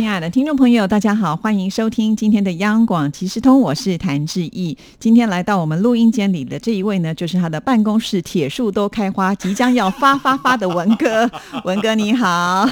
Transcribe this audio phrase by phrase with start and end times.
[0.00, 4.78] 亲爱的听众朋友，大家好，欢迎收听今天的央广即时通，我是谭志毅。
[4.98, 11.30] 今天来到我们录音间里的这一位呢，就是他的办公室铁树都开花，即将要发发发的文哥。
[11.66, 12.66] 文哥你好，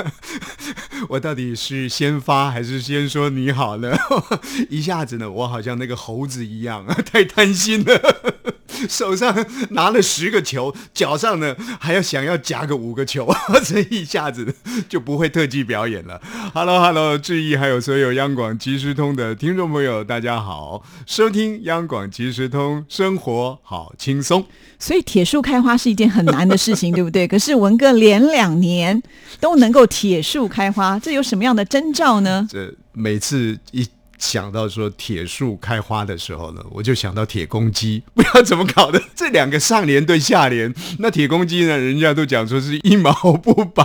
[1.08, 3.96] 我到底是先发还是先说你好呢？
[4.68, 8.57] 一下子呢，我好像那个猴子一样，太贪心了。
[8.88, 13.28] 手上拿了十个球，脚上呢还要想要夹个五个球，
[13.64, 14.54] 这一下子
[14.88, 16.20] 就不会特技表演了。
[16.52, 24.44] Hello，Hello，志毅还有所有央广即时通的听众朋友，大家好，收听央广即时通，生活好轻松。
[24.78, 27.26] 所以铁树开花是一件很难的事情，对不对？
[27.28, 29.02] 可是文哥连两年
[29.40, 32.46] 都能够铁树开花，这有什么样的征兆呢？
[32.50, 33.86] 这每次一。
[34.18, 43.84] 想到说铁树开花的时候呢，我就想到铁公鸡， 不知道怎么搞的，这两个上联对下联，那铁公鸡呢，人家都讲说是一毛不拔，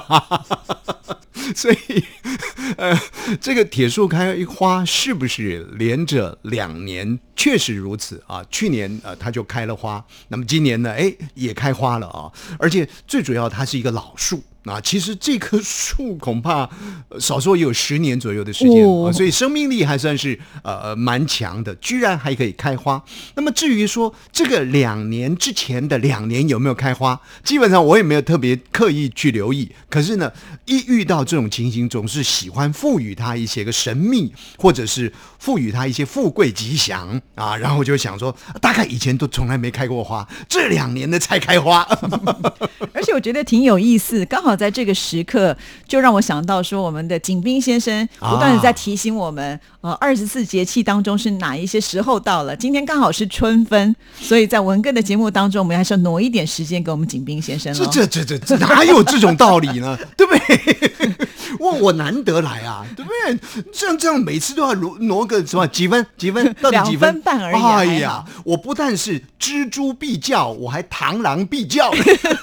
[1.56, 2.04] 所以
[2.78, 3.00] 呃，
[3.40, 7.20] 这个铁树开一花是不是连着两年？
[7.36, 14.42] 确实如此啊，去年呃它就开了花，那么今年呢，哎也开花了啊，而且最主要它是一个老树。
[14.66, 16.70] 啊，其实这棵树恐怕
[17.20, 23.04] 少说也有十年左右的时间，所以生命力还算是呃蛮强的，居然还可以开花。
[23.36, 29.70] 那么至于说这个两年之前的两年有没有开花，基本上我也没有特别刻意去留意。
[29.90, 30.32] 可是呢，
[30.66, 37.58] 一遇到这种情形，总是喜欢赋予它一些个神秘，或者是赋予它一些富贵吉祥啊。
[37.58, 41.82] 然后我就想说，大概以前都从来没开过花，这两年的才开花。
[42.94, 44.54] 而且我觉得挺有意思，刚好。
[44.54, 52.56] 在这个时刻，就让我想到说，我们的景斌先生不断的在提醒我们，呃，二十四节气当中是哪一些时候到了？
[52.56, 60.00] 今天刚好是春分，所以在文哥的节目当中，我们还是要挪一点时间给我们景斌先生这这这这哪有这种道理呢？
[60.16, 61.28] 对不对？
[61.60, 63.64] 我我难得来啊，对不对？
[63.74, 67.62] 这样这样每次都要挪挪个什么几分几分 到底几分半而已。
[67.62, 71.92] 哎呀，我不但是蜘蛛必叫，我还螳螂必叫，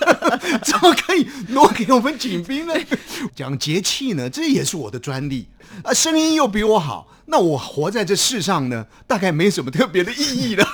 [0.63, 2.01] 怎么可以挪给我？
[2.01, 2.73] 我们景斌呢，
[3.37, 5.47] 讲节气呢，这也是我的专利
[5.83, 5.93] 啊。
[5.93, 10.67] 声音又比我好，那我活在这世上呢，大概没什么特别的意义了。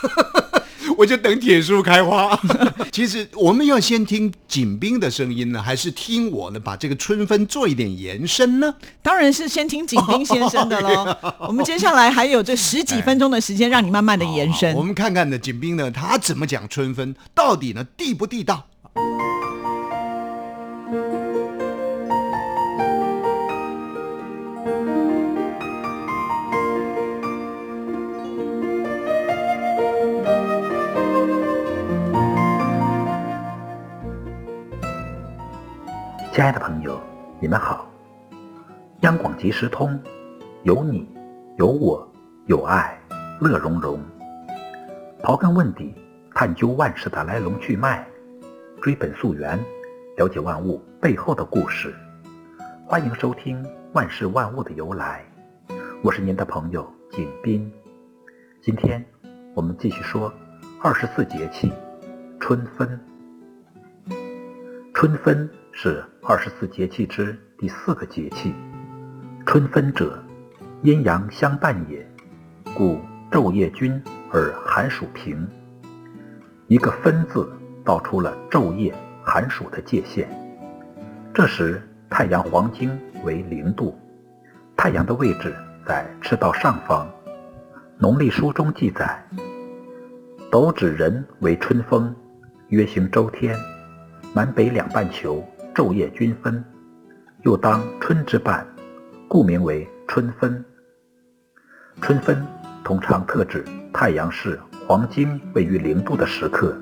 [0.96, 2.38] 我就等铁树开花。
[2.90, 6.58] 其实我们要先听景斌的声音呢，还是听我呢？
[6.58, 8.74] 把这个春分做一点延伸呢？
[9.02, 11.16] 当然是先听景斌先生的喽。
[11.46, 14.74] 我们接下来还有这十几分钟的时间，让你慢慢的延伸。
[14.74, 17.14] 我们看看呢，景斌呢，他怎么讲春分？
[17.34, 18.66] 到底呢，地不地道？
[36.46, 37.00] 亲爱的朋友，
[37.40, 37.90] 你们好！
[39.00, 40.00] 央广即时通，
[40.62, 41.04] 有你，
[41.58, 42.08] 有我，
[42.46, 42.96] 有爱，
[43.40, 43.98] 乐融融。
[45.20, 45.92] 刨根问底，
[46.32, 48.06] 探究万事的来龙去脉，
[48.80, 49.58] 追本溯源，
[50.18, 51.92] 了解万物背后的故事。
[52.86, 53.60] 欢迎收听
[53.92, 55.24] 《万事万物的由来》，
[56.00, 57.68] 我是您的朋友景斌。
[58.62, 59.04] 今天
[59.52, 60.32] 我们继续说
[60.80, 61.72] 二十四节气，
[62.38, 63.16] 春分。
[64.96, 65.46] 春分。
[65.72, 68.54] 是二十四节气之第四个节气。
[69.44, 70.18] 春分者，
[70.84, 72.10] 阴阳相伴也，
[72.74, 72.98] 故
[73.30, 74.02] 昼夜均
[74.32, 75.46] 而寒暑平。
[76.68, 77.46] 一个“分”字，
[77.84, 80.26] 道出了昼夜寒暑的界限。
[81.34, 83.94] 这时，太阳黄经为零度，
[84.78, 85.54] 太阳的位置
[85.84, 87.06] 在赤道上方。
[87.98, 89.22] 农历书中记载，
[90.50, 92.16] 斗指人为春风，
[92.68, 93.54] 约行周天，
[94.34, 95.44] 南北两半球。
[95.74, 96.64] 昼夜均分，
[97.42, 98.66] 又当春之半，
[99.28, 100.64] 故名为春分。
[102.00, 102.42] 春分
[102.82, 103.62] 通常特指
[103.92, 104.58] 太阳是
[104.88, 106.74] 黄金位于零度的时刻，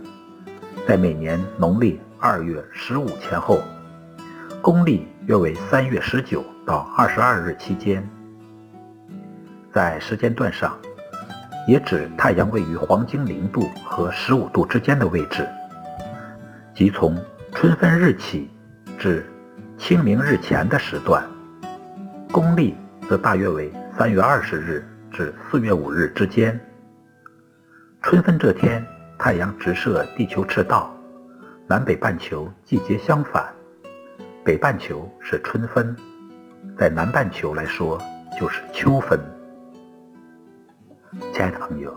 [0.86, 3.60] 在每年农历二月十五前后，
[4.62, 8.08] 公历约为三月十九到二十二日期间。
[9.72, 10.78] 在时间段上，
[11.66, 15.44] 也指太阳位于黄金零度和十五度之间的位置，
[16.76, 17.20] 即从
[17.54, 18.50] 春分日起。
[18.98, 19.24] 至
[19.78, 21.24] 清明日前的时段，
[22.32, 22.74] 公历
[23.08, 26.58] 则大约为三月二十日至四月五日之间。
[28.02, 28.84] 春分这天，
[29.18, 30.94] 太阳直射地球赤道，
[31.66, 33.52] 南北半球季节相反，
[34.44, 35.94] 北半球是春分，
[36.78, 38.00] 在南半球来说
[38.40, 39.20] 就是秋分。
[41.32, 41.94] 亲爱的朋友，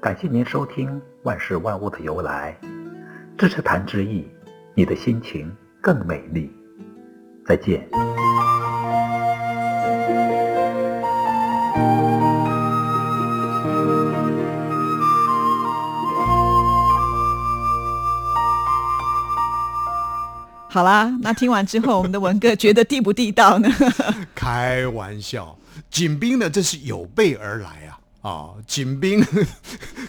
[0.00, 2.54] 感谢您收听万事万物的由来，
[3.38, 4.28] 支持谈之意，
[4.78, 5.52] 你的心情
[5.82, 6.48] 更美丽。
[7.44, 7.84] 再见。
[20.70, 23.68] 好啦，那听完之后，我们的文哥觉得地不地道呢？
[24.32, 25.58] 开玩笑，
[25.90, 27.97] 景斌呢，这是有备而来啊！
[28.20, 29.24] 啊，景斌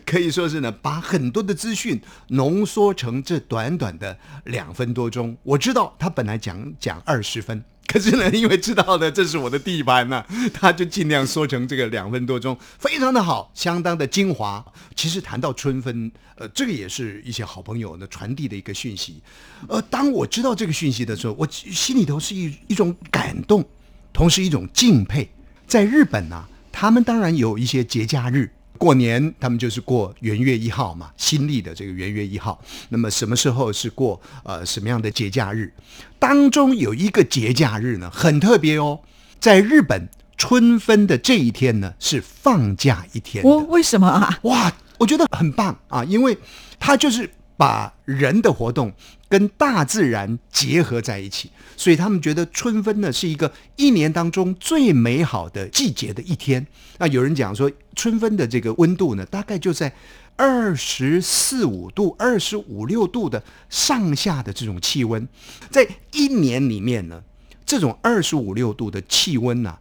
[0.05, 5.37] 可以说是呢，把很多的资讯浓缩成这短短的两分多钟。
[5.43, 7.63] 我知道他本来讲讲二十分。
[7.91, 10.23] 可是呢，因为知道的这是我的地盘呢，
[10.53, 14.63] 他就尽量缩成这个两分多钟，非常的好，相当的精华。
[14.95, 19.23] 其实谈到春分，呃，这个也是一些好朋友呢传递的一个讯息。
[19.67, 23.67] 呃，当我知道这个讯息的时候，我心里头是一一种感动，
[24.13, 25.27] 同时一种敬佩。
[25.65, 26.45] 在日本呢，
[26.79, 28.49] 他们当然有一些节假日。
[28.77, 32.57] 过年他们就是过元月一号嘛，新历的这个元月一号。
[32.87, 35.73] 那么什么时候是过呃什么样的节假日？
[36.17, 39.01] 当中有一个节假日呢，很特别哦，
[39.41, 43.43] 在日本春分的这一天呢是放假一天。
[43.43, 44.39] 我，为什么啊？
[44.43, 46.37] 哇，我觉得很棒啊，因为
[46.79, 48.93] 它就是把人的活动。
[49.29, 56.65] 跟大自然结合在一起，所以他们觉得春分呢是一个一年当中最美好的季节的一天。
[56.97, 59.93] 那有人讲说，春分的这个温度呢，大概就在
[60.35, 65.27] 二十四五度、二十五六度的上下的这种气温，
[65.69, 67.21] 在一年里面呢，
[67.65, 69.77] 这种二十五六度的气温呢，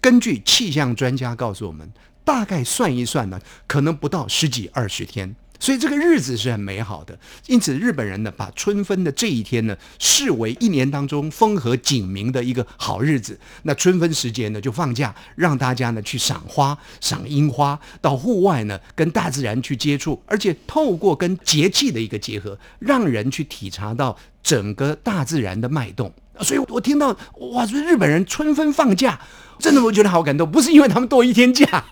[0.00, 1.90] 根据气象专家告诉我们，
[2.22, 5.34] 大概算一算呢，可能不到十几二十天。
[5.60, 7.16] 所以这个日子是很美好的，
[7.46, 13.38] 因此日本人呢，把春分的这一天呢，视为一年当中风和景明的一个好日子。
[13.64, 26.10] 那春分时节呢，就放假，让大家呢去赏花、赏樱花，到户外呢跟大自然去接触，而且透过跟节气的一个结合，让人去体察到整个大自然的脉动。
[26.42, 27.16] 所以我听到
[27.52, 29.20] 哇，说日本人春分放假。
[29.58, 31.84] 真的，我觉得好感动，不是因为他们多一天假，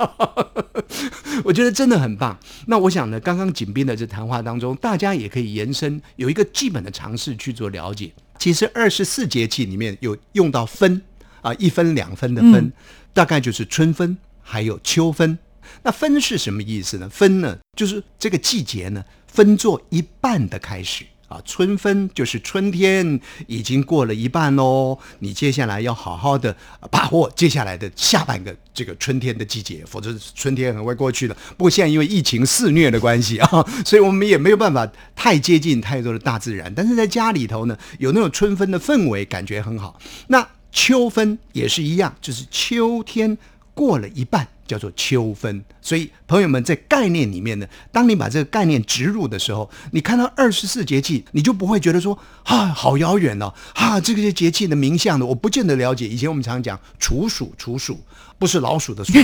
[1.44, 2.38] 我觉得真的很棒。
[2.66, 8.10] 那我想呢，刚刚景斌的这谈话当中，大家也可以延伸有一个基本的尝试去做了解。
[8.38, 11.02] 其实二十四节气里面有用到分
[11.42, 12.72] 啊，一分两分的分，
[13.12, 15.38] 大概就是春分还有秋分。
[15.82, 17.06] 那分是什么意思呢？
[17.10, 21.04] 分呢，就是这个季节呢分作一半的开始。
[21.28, 26.56] 啊，春分就是春天已经过了一半喽，你接下来要好好的
[26.90, 31.36] 把握接下来的下半个这个春天的季节，否则春天很快过去了。
[31.56, 33.48] 不过现在因为疫情肆虐的关系 啊，
[33.84, 36.72] 所以我们也没有办法太接近太多的大自然。
[36.74, 39.98] 但是在家里头呢，有那种春分的氛围，感觉很好。
[40.28, 43.36] 那秋分也是一样，就是秋天
[43.78, 44.48] 过了一半。
[44.68, 56.06] 叫做秋分，所以朋友们在概念里面呢，当你把这个概念植入的时候，你看到二十四节气，你就不会觉得说啊好遥远哦，啊这个些节气的名相呢，我不见得了解。
[56.06, 57.98] 以前我们常讲处暑，处暑
[58.38, 59.14] 不是老鼠的鼠，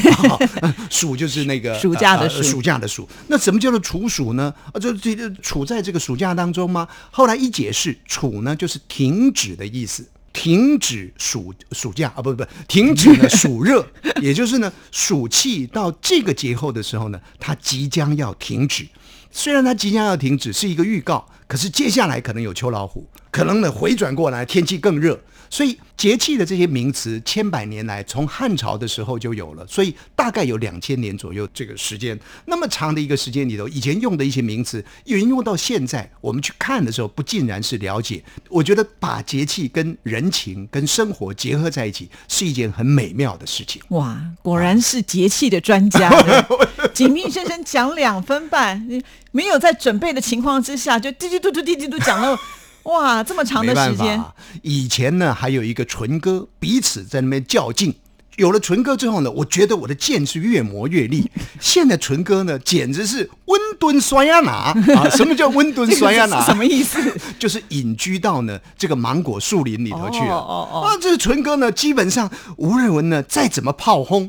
[0.89, 3.07] 暑就是那个 暑假的暑，暑假的暑。
[3.29, 4.55] 那什么叫做处暑呢？
[4.73, 6.89] 啊，就这个处在这个暑假当中吗？
[7.11, 10.09] 后来一解释，处呢就是停止的意思。
[10.35, 13.87] 停止暑暑假啊，不不不，停止了暑热，
[14.21, 18.87] 也就是呢暑气到这个节后的时候呢，它即将要停止。
[19.31, 25.21] 虽然它即将要停止是一个预告，可是接下来可能有秋老虎，可能呢回转过来天气更热。
[25.51, 38.25] 所以节气的这些名词，千百年来从汉朝的时候就有了，所以大概有两千年左右这个时间，那么长的一个时间里头，以前用的一些名词，沿用到现在，我们去看的时候，不尽然是了解。
[38.49, 43.81] 我觉得把节气跟人情、跟生活结合在一起，是一件很美妙的事情。
[43.91, 46.11] 哇，果然是节气的专家，
[46.93, 48.89] 景密先生讲两分半，
[49.31, 52.37] 没有在准备的情况之下，就滴滴嘟嘟滴滴嘟讲了。
[52.85, 54.23] 哇，这么长的时间！
[54.63, 57.95] 以前呢，还有一个纯哥，彼此在那边较劲。
[58.37, 61.31] 有了纯哥之后呢，我觉得我的剑是越磨越利。
[61.61, 65.09] 现在纯哥呢，简直是温敦酸亚拿啊！
[65.17, 66.45] 什么叫温敦酸亚拿？
[66.45, 66.99] 什么意思？
[67.39, 70.35] 就是隐居到呢这个芒果树林里头去了。
[70.35, 74.29] 哦哦啊，这个纯哥呢，基本上吴瑞文呢，再怎么炮轰，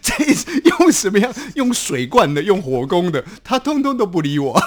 [0.00, 0.14] 这
[0.78, 4.58] 用什么样用水灌的，用火攻的，他通通都不理我。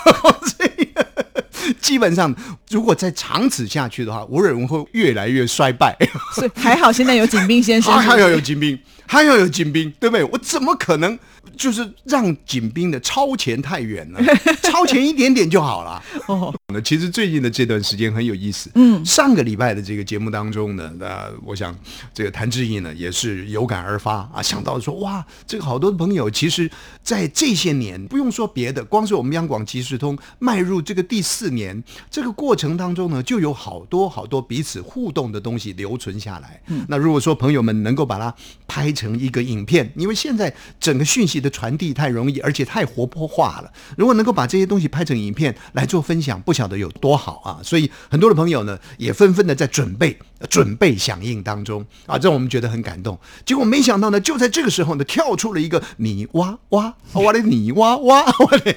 [1.82, 2.34] 基本上，
[2.70, 5.96] 如果再长此下去的话，吴瑞文会越来越衰败。
[6.36, 10.24] 所以还好，现在有景斌先生， 还要有景斌，还要有景斌，对不对？
[10.26, 11.18] 我怎么可能
[11.58, 14.22] 就是让景兵的超前太远了，
[14.64, 16.02] 超前一点点就好了。
[16.28, 18.70] 哦，那其实最近的这段时间很有意思。
[18.76, 21.78] 嗯，上个礼拜的这个节目当中呢，那我想
[22.14, 26.70] 这个谭志毅呢也是有感而发啊，想到说哇，这个好多朋友，其实
[27.02, 36.62] 在这些年不用说别的，光是我们央广即时通迈入这个第四年这个过程当中呢，就有好多好多彼此互动的东西留存下来。
[36.68, 38.34] 嗯，那如果说朋友们能够把它
[38.68, 47.60] 拍成一个影片，因为现在整个讯息的传递太容易，而且太活泼化了，如果能够把这些东西拍成影片来做分享，不晓得有多好啊！
[47.64, 50.18] 所以很多的朋友呢，也纷纷的在准备、
[50.50, 53.18] 准备响应当中啊，这我们觉得很感动。
[53.46, 58.76] 结果没想到呢，就在这个时候呢，跳出了一个泥娃娃，我的泥娃娃， 我的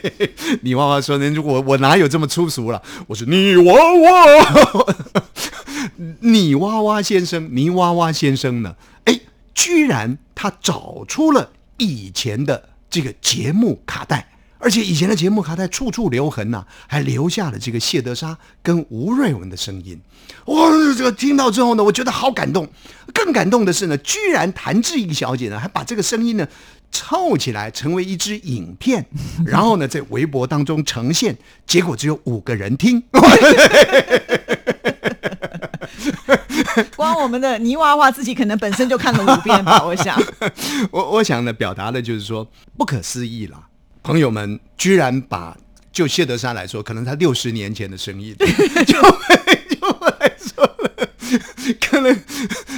[0.62, 2.82] 泥娃娃说呢，我我哪有这么粗俗了？
[3.06, 4.94] 我是泥娃娃，
[6.20, 8.76] 泥娃娃先生，泥娃娃先生呢？
[9.04, 9.20] 哎，
[9.54, 11.50] 居然他找出了
[11.84, 14.26] 以前的这个节目卡带。
[14.62, 19.98] 而且以前的节目卡带处处留痕呐、还留下了这个谢德沙跟吴瑞文的声音。
[20.44, 22.68] 哇，这个听到之后呢，我觉得好感动。
[23.14, 26.46] 更感动的是呢，居然谭志毅小姐呢，还把这个声音呢
[26.92, 29.06] 凑起来成为一支影片，
[29.46, 33.02] 然后呢在微博当中呈现，结果只有五个人听。
[36.96, 40.20] 光我们的泥娃娃自己可能本身就看了五遍吧， 我想。
[40.90, 42.46] 我我想呢，表达的就是说
[42.76, 43.68] 不可思议啦。
[44.02, 45.56] 朋友们居然把
[45.92, 48.34] 就谢德山来说，可能他六十年前的生意，
[48.86, 48.98] 就
[51.80, 52.22] 可能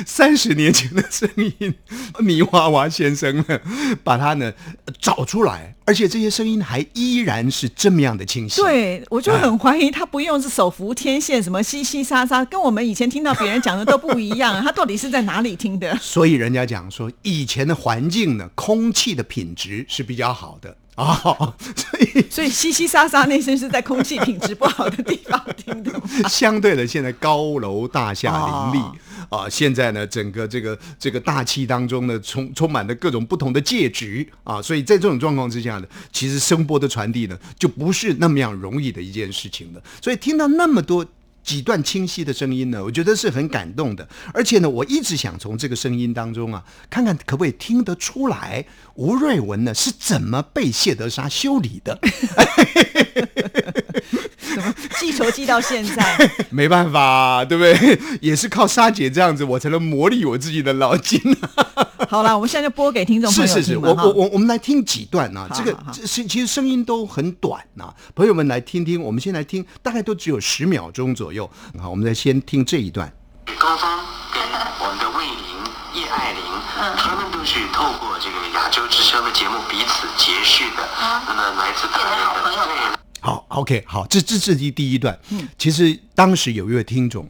[0.07, 1.75] 三十年前的声音，
[2.21, 3.61] 泥娃娃先生呢，
[4.03, 4.53] 把他呢
[5.01, 8.61] 找出来，而且这些声音还依然是这么样的清晰。
[8.61, 14.63] 对，我就很怀疑他不用是手扶天线，什么稀稀沙沙，跟我们以前听到别人讲的都不一样。
[14.63, 15.97] 他到底是在哪里听的？
[16.01, 25.91] 所以人家讲说，以前的环境呢，空气的品质是比较好的哦， 所以所以稀稀沙沙那声是在空气品质不好的地方听的。
[26.29, 28.85] 相对的，现在高楼大厦林立
[29.31, 39.83] 哦啊，现在呢，整个这个这个大气当中呢，充充满了各种不同的介质啊，所以在这种状况之下呢，其实声波的传递呢，就不是那么样容易的一件事情了。
[40.03, 41.07] 所以听到那么多。
[41.43, 51.99] 几段清晰的声音呢，我觉得是很感动的，而且呢，我一直想从这个声音当中啊，看看可不可以听得出来吴瑞文呢是怎么被谢德沙修理的。
[54.55, 56.31] 怎么记仇记到现在？
[56.51, 57.99] 没办法，对不对？
[58.21, 61.19] 也是靠沙姐这样子，我才能磨砺我自己的脑筋、
[62.13, 69.03] 好了，我们现在就播给听众朋友是是是，我我我我们来听几段啊，好这个好好这是其实声音都很短呐、朋友们来听听。
[69.03, 71.51] 我们先来听，大概都只有十秒钟左右。
[71.81, 73.11] 好，我们再先听这一段。
[73.59, 73.89] 高峰
[74.31, 74.43] 跟
[74.79, 76.43] 我们的魏玲、叶爱玲，
[76.99, 80.87] 他们都是透过这个亚洲之声的节目彼此结识的。
[81.01, 82.99] 那么来自台湾的对。
[83.21, 85.19] 好，OK，好，这这这第第一段。
[85.31, 87.27] 嗯，其实当时有一位听众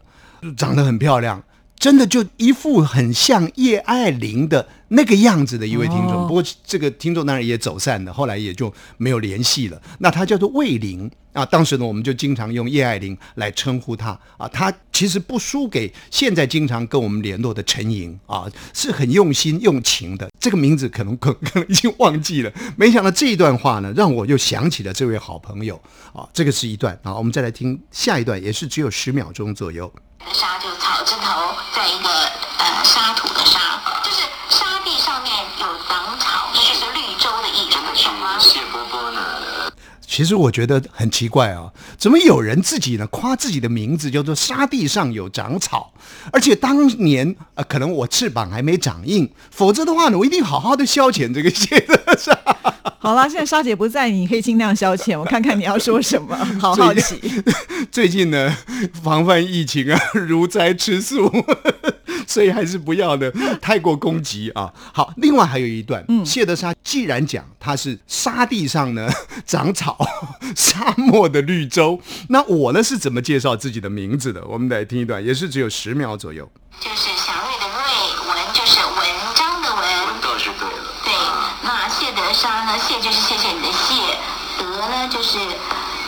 [0.56, 1.40] 长得很漂亮，
[1.82, 6.12] 真的就一副很像叶爱玲的那个样子的一位听众。
[6.12, 9.82] 哦不过这个听众当然也走散了，后来也就没有联系了。
[9.98, 14.46] 那他叫做魏玲啊，当时呢我们就经常用叶爱玲来称呼他啊。
[14.46, 20.30] 他其实不输给现在经常跟我们联络的陈莹啊，是很用心用情的。
[20.38, 25.74] 这个名字可能可可能已经忘记了，没想到这一段话呢，让我又想起了这位好朋友
[26.12, 26.28] 啊。
[26.32, 29.92] 这个是一段啊，我们再来听下一段，也是只有十秒钟左右。
[30.32, 31.41] 沙就草字头，
[31.75, 32.09] 在一个
[32.59, 38.38] 呃沙土的沙，就是沙地上面有长草，那就是绿洲的意思，懂吗？
[38.38, 39.73] 谢波波呢，
[40.07, 45.93] 其实我觉得很奇怪啊，怎么有人自己呢夸自己的名字叫做沙地上有长草，
[46.31, 52.38] 而且当年呃可能我翅膀还没长硬，否则的话呢，我一定好好的消遣这个谢德沙。
[53.02, 55.18] 好啦，现在莎姐不在，你可以尽量消遣。
[55.18, 57.21] 我看看你要说什么， 好好奇。
[57.90, 58.56] 最近呢，
[59.02, 61.28] 防范疫情啊，如灾吃素，
[62.28, 63.28] 所以还是不要的
[63.61, 64.73] 太过攻击啊。
[64.92, 69.11] 好，另外还有一段，谢德沙既然讲他是沙地上呢
[69.44, 69.99] 长草，
[70.54, 74.44] 沙漠的绿洲，那我呢是怎么介绍自己的名字的？
[74.47, 76.49] 我们来听一段，也是只有十秒左右。
[76.78, 77.82] 就是祥瑞的瑞，
[78.28, 78.97] 文就是文
[79.35, 80.78] 章的文，文倒是对了。
[81.04, 81.12] 对。
[81.64, 81.88] 那
[82.42, 82.76] 沙呢？
[82.76, 83.94] 谢就是谢谢你的谢，
[84.58, 85.38] 德呢就是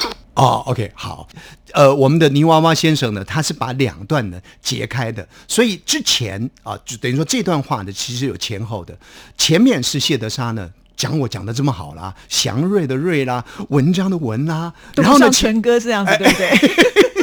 [0.01, 1.29] 这个哦，OK，好，
[1.73, 8.99] 呃，我们的泥娃娃先生呢，他是把两段呢截开的，所以之前啊，就等于说这段话呢，其实有前后的，
[9.39, 10.69] 前面是谢德沙呢。
[10.97, 16.51] 讲我讲的这么好啦，祥瑞的瑞啦，文章的文啦，然后呢，全哥这样子，对不对？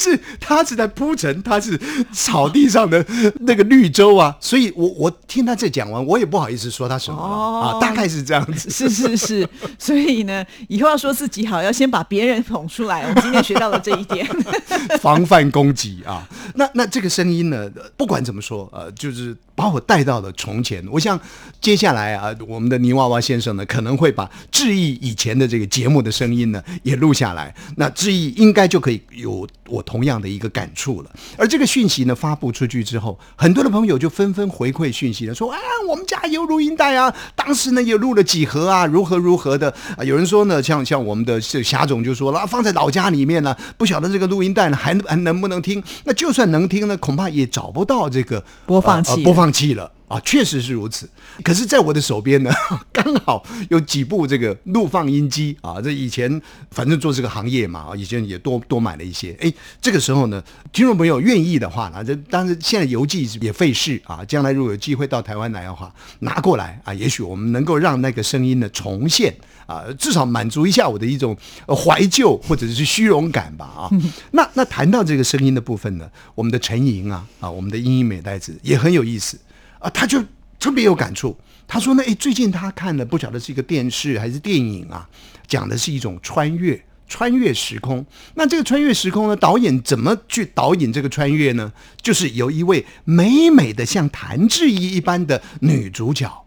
[0.00, 1.78] 其是他是在铺陈，他是
[2.12, 3.04] 草地上的
[3.40, 8.70] 那个绿洲啊， 所以我我听他这讲完，我也不好意思说他什么了、哦啊，大概是这样子。
[8.70, 13.02] 是是是， 所以呢，以后要说自己好，要先把别人捧出来。
[13.02, 14.26] 我们今天学到了这一点。
[15.00, 16.26] 防范攻击啊。
[16.54, 20.82] 那那这个声音呢，不管怎么说，呃，就是把我带到了从前。
[20.90, 21.18] 我想
[21.60, 27.54] 接下来啊，我们的泥娃娃先生呢，可能会把志毅以前的这个节目的声音呢也录下来。
[27.76, 31.10] 那志毅应该就可以有我同样的一个感触了。
[31.36, 40.04] 而这个讯息呢发布出去之后，很多的朋友就纷纷回馈讯息了，说啊，我们家有录音带啊，当时呢也录了几盒啊，如何如何的啊。
[40.04, 45.82] 有人说呢，像像我们的这霞总就说了，啊放在老家里面呢，不晓得这个录音带呢还还能不能听？
[46.04, 49.90] 那就算能听呢，恐怕也找不到这个播放器呃呃播放器了。
[50.10, 51.08] 啊，确实是如此。
[51.44, 52.50] 可是，在我的手边呢，
[52.92, 55.80] 刚好有几部这个录放音机啊。
[55.80, 59.36] 这以前反正做这个行业嘛，啊，以前也多多买了一些。
[59.40, 64.24] 哎，这个时候呢，听众朋友愿意的话呢，这当然现在邮寄也费事啊。
[64.24, 69.32] 将来如果有机会到台湾来的话，拿过来啊，也许我们能够让那个声音呢重现
[69.66, 71.36] 啊，至少满足一下我的一种
[71.66, 73.90] 呃怀旧或者是虚荣感吧啊。
[74.32, 79.38] 那那谈到这个声音的部分呢，我们的陈莹啊啊，我们的英英美代子也很有意思。
[79.80, 80.22] 啊，他就
[80.60, 81.36] 特别有感触。
[81.66, 85.08] 他说呢，诶，最近他看了不晓得是一个电视还是电影啊，
[85.46, 88.04] 讲的是一种穿越，穿越时空。
[88.34, 91.72] 那这个穿越时空呢，导演怎么去导引这个穿越呢？
[92.02, 96.44] 就是有一位美美的像谭志毅一般的女主角，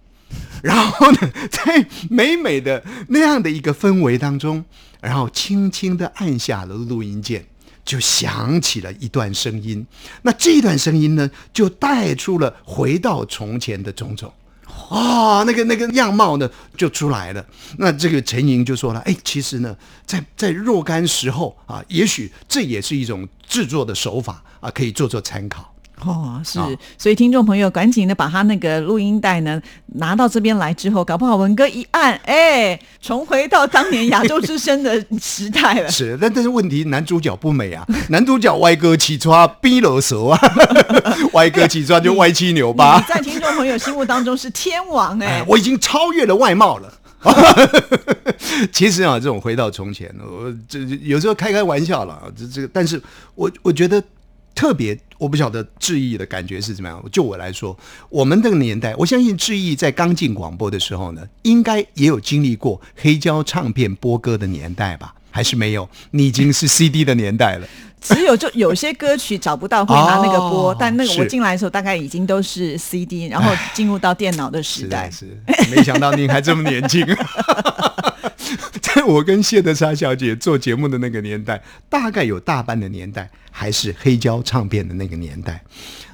[0.62, 1.18] 然后呢，
[1.50, 4.66] 在美美的那样的一个氛围当中，
[5.00, 7.46] 然后轻轻的按下了录音键。
[7.86, 9.86] 就响起了一段声音，
[10.22, 14.34] 那这段声音呢，就带出了回到从前的种种。
[14.90, 17.46] 啊、那个那个样貌呢就出来了。
[17.78, 19.76] 那这个陈莹就说了，哎，其实呢，
[20.06, 25.73] 在在若干时候啊，也许这也是一种制作的手法啊，可以做做参考。
[26.02, 29.62] 哦，是啊，所以听众朋友赶紧的把他那个录音带呢
[29.96, 35.90] 拿到这边来之后，搞不好文哥一按，哎，重回到当年亚洲之声的时代了。
[35.92, 40.40] 是，但但是问题男主角不美啊， 男主角歪哥起抓逼了手啊，
[41.34, 43.06] 歪哥起抓就歪七扭八你。
[43.08, 46.92] 在听众朋友心目当中是天王哎、哎， 我已经超越了外貌了。
[48.74, 53.02] 其实啊，这种回到从前，我这有时候开开玩笑了啊，这这个，但是
[53.36, 54.04] 我我觉得
[54.56, 57.04] 特别，我不晓得志毅的感觉是怎么样。
[57.12, 57.78] 就我来说，
[58.10, 65.16] 我们这个年代，我相信志毅在刚进广播的时候呢，应该也有经历过黑胶唱片播歌的年代吧？
[65.32, 65.90] 还是没有？
[66.12, 67.68] 你已经是 CD 的年代了。
[68.00, 75.10] 只有就有些歌曲找不到会拿那个播，哦但那个我进来的时候大概已经都是 CD，然后进入到电脑的时代。
[75.10, 77.02] 是是，没想到您还这么年轻。
[78.94, 85.64] 在 我跟谢德莎小姐做节目的那个年代，大概有大半的年代还是黑胶唱片的那个年代。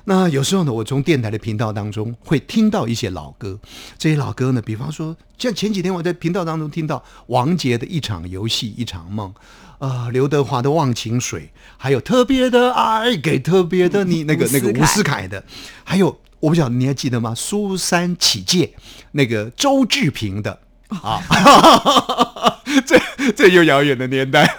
[0.05, 3.59] 那有时候呢，我从电台的频道当中会听到一些老歌，
[3.97, 9.33] 这些老歌呢，比方说，像前几天我在频道当中听到王杰的一场游戏一场梦，
[9.79, 15.43] 呃，刘德华的忘情水，还有特别的爱给特别的你，那个那个吴思凯伍思凯的，
[15.83, 17.35] 还有我不晓得你还记得吗？
[17.35, 18.73] 苏三起解
[19.11, 22.99] 那个周志平的啊， 这
[23.31, 24.49] 这又遥远的年代，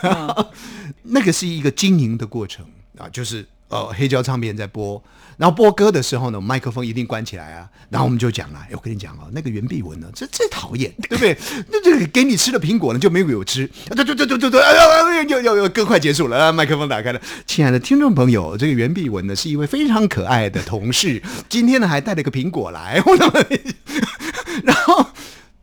[1.03, 2.64] 那个是一个经营的过程
[2.99, 5.03] 啊，就是呃黑胶唱片在播，
[5.37, 11.37] 然后播歌的时候呢，麦克风一定关起来啊，然后我们就讲了，哎，我跟你讲哦，那个袁碧文呢，这最讨厌，对不对？
[11.69, 23.45] 那这个给你吃的苹果呢，就没有有吃，对对对对对对，哎呀哎呀，有有有，歌快结束了，啊麦克风打开了，亲爱的听众朋友，这个袁碧文呢是一位非常可爱的同事，今天呢还带了个苹果来，我怎么？
[24.64, 25.07] 然后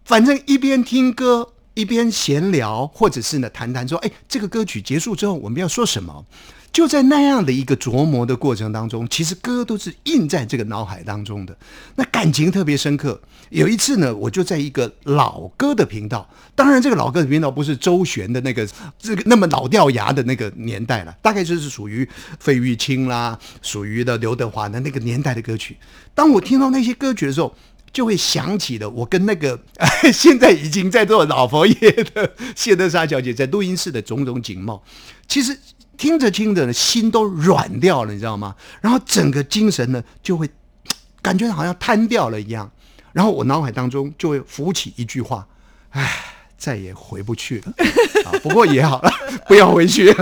[0.07, 1.49] 反正一边听歌。
[1.73, 6.25] 一边闲聊，或者是呢谈谈说，哎，这个歌曲结束之后我们要说什么？
[6.73, 11.55] 就在那样的一个琢磨的过程当中，其实歌都是印在这个脑海当中的，
[11.95, 13.21] 那感情特别深刻。
[13.49, 18.67] 有一次呢，我就在一个老歌的频道，当然这个老歌的频道不是周璇的那个
[18.97, 22.07] 这个那么老掉牙的那个年代了，大概就是属于
[22.39, 25.77] 费玉清啦，属于的刘德华的那个年代的歌曲。
[26.15, 27.55] 当我听到那些歌曲的时候，
[27.91, 29.59] 就会想起了我跟那个
[30.13, 31.73] 现在已经在做老佛爷
[32.13, 34.83] 的谢德莎小姐在录音室的种种景貌。
[35.27, 35.57] 其实
[35.97, 38.55] 听着听着呢，心都软掉了，你知道吗？
[38.81, 40.49] 然后整个精神呢就会
[41.21, 42.69] 感觉好像瘫掉了一样。
[43.13, 45.47] 然后我脑海当中就会浮起一句话
[45.89, 46.23] ：“唉，
[46.55, 47.73] 再也回不去了。”
[48.29, 49.11] 啊，不过也好了，
[49.47, 50.13] 不要回去，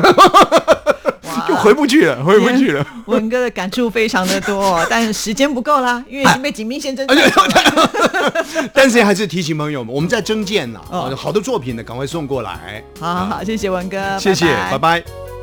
[1.49, 2.86] 就回不去了，回不去了。
[3.05, 8.34] 文哥的感触非常的多，但是时间不够啦，因为已经被警民先生哎抢走了。
[8.73, 12.84] 但是还是提醒朋友们，我们在征件呐，哦好的作品呢，赶快送过来。
[12.99, 15.35] 好好好，谢谢文哥，谢谢，拜拜拜